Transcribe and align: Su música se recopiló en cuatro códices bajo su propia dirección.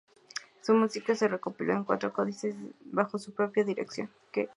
Su 0.63 0.73
música 0.73 1.13
se 1.15 1.27
recopiló 1.27 1.73
en 1.73 1.83
cuatro 1.83 2.11
códices 2.11 2.55
bajo 2.91 3.19
su 3.19 3.33
propia 3.35 3.63
dirección. 3.63 4.09